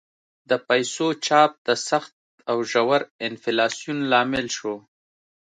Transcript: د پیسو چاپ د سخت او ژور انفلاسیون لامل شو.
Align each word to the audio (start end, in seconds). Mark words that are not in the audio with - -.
د 0.49 0.51
پیسو 0.67 1.07
چاپ 1.25 1.51
د 1.67 1.69
سخت 1.89 2.13
او 2.49 2.57
ژور 2.71 3.01
انفلاسیون 3.27 3.99
لامل 4.11 4.47
شو. 4.57 4.75